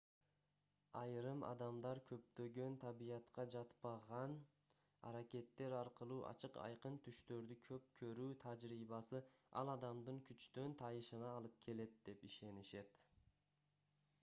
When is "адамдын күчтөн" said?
9.77-10.75